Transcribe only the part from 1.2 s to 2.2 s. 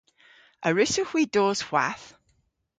dos hwath?